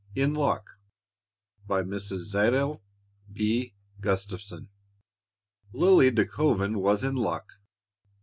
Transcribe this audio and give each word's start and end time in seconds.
]IN 0.23 0.33
LUCK. 0.33 0.79
BY 1.67 1.83
MRS. 1.83 2.15
ZADEL 2.25 2.81
B. 3.31 3.75
GUSTAFSON. 3.99 4.69
Lily 5.73 6.09
De 6.09 6.25
Koven 6.25 6.77
was 6.81 7.03
in 7.03 7.15
luck. 7.15 7.47